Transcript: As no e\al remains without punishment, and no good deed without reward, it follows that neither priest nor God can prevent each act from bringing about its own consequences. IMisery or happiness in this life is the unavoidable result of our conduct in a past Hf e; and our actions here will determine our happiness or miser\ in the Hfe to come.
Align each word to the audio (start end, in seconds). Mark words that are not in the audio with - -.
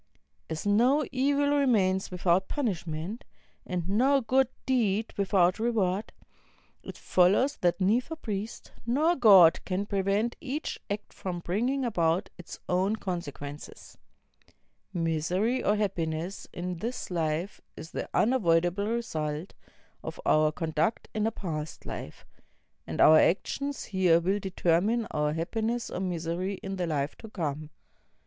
As 0.49 0.65
no 0.65 1.05
e\al 1.13 1.55
remains 1.55 2.09
without 2.09 2.47
punishment, 2.47 3.23
and 3.67 3.87
no 3.87 4.19
good 4.19 4.47
deed 4.65 5.13
without 5.15 5.59
reward, 5.59 6.11
it 6.81 6.97
follows 6.97 7.57
that 7.57 7.79
neither 7.79 8.15
priest 8.15 8.71
nor 8.87 9.15
God 9.15 9.63
can 9.63 9.85
prevent 9.85 10.35
each 10.41 10.79
act 10.89 11.13
from 11.13 11.37
bringing 11.41 11.85
about 11.85 12.31
its 12.35 12.57
own 12.67 12.95
consequences. 12.95 13.95
IMisery 14.95 15.63
or 15.63 15.75
happiness 15.75 16.47
in 16.51 16.77
this 16.77 17.11
life 17.11 17.61
is 17.77 17.91
the 17.91 18.09
unavoidable 18.11 18.87
result 18.87 19.53
of 20.03 20.19
our 20.25 20.51
conduct 20.51 21.09
in 21.13 21.27
a 21.27 21.31
past 21.31 21.83
Hf 21.83 22.23
e; 22.23 22.41
and 22.87 22.99
our 22.99 23.19
actions 23.19 23.83
here 23.83 24.19
will 24.19 24.39
determine 24.39 25.05
our 25.11 25.33
happiness 25.33 25.91
or 25.91 25.99
miser\ 25.99 26.41
in 26.41 26.77
the 26.77 26.85
Hfe 26.87 27.13
to 27.17 27.29
come. 27.29 27.69